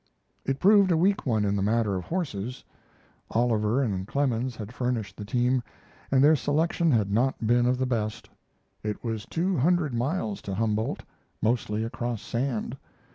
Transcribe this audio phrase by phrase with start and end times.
[0.45, 2.63] It proved a weak one in the matter of horses.
[3.29, 5.61] Oliver and Clemens had furnished the team,
[6.09, 8.27] and their selection had not been of the best.
[8.81, 11.03] It was two hundred miles to Humboldt,
[11.39, 12.77] mostly across sand.